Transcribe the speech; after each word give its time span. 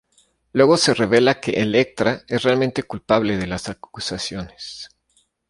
Luego 0.53 0.77
se 0.77 0.95
revela 0.95 1.39
que 1.39 1.51
Elektra 1.61 2.23
es 2.27 2.41
realmente 2.41 2.81
culpable 2.81 3.37
de 3.37 3.45
las 3.45 3.69
acusaciones. 3.69 4.89